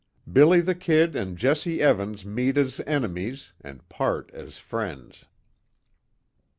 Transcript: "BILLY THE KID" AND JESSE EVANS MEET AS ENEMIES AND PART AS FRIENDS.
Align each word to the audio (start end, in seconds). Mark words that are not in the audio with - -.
"BILLY 0.33 0.61
THE 0.61 0.73
KID" 0.73 1.15
AND 1.15 1.37
JESSE 1.37 1.67
EVANS 1.79 2.25
MEET 2.25 2.57
AS 2.57 2.79
ENEMIES 2.87 3.51
AND 3.63 3.87
PART 3.87 4.31
AS 4.33 4.57
FRIENDS. 4.57 5.27